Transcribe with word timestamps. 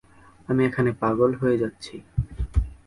আমি 0.49 0.61
এখানে 0.65 0.91
পাগল 1.01 1.31
হয়ে 1.41 1.57
যাচ্ছি। 1.57 1.95